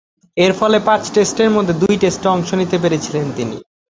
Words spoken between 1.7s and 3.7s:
দুই টেস্টে অংশ নিতে পেরেছিলেন তিনি।